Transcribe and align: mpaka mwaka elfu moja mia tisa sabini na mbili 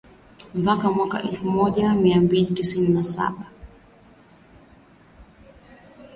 mpaka 0.53 0.91
mwaka 0.91 1.23
elfu 1.23 1.45
moja 1.45 1.93
mia 1.93 2.15
tisa 2.21 3.03
sabini 3.03 3.17
na 3.17 3.29
mbili 3.29 3.45